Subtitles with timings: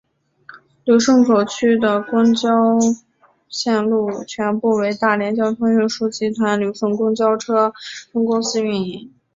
[0.83, 2.49] 旅顺口区的公交
[3.47, 7.71] 线路全部由大连交通运输集团旅顺公交汽车
[8.11, 9.13] 分公司运营。